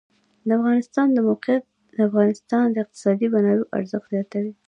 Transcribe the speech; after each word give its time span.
د 0.47 0.49
افغانستان 0.59 1.07
د 1.13 1.17
موقعیت 1.27 1.63
د 1.93 1.95
افغانستان 2.09 2.65
د 2.71 2.75
اقتصادي 2.83 3.27
منابعو 3.33 3.71
ارزښت 3.77 4.07
زیاتوي. 4.13 4.53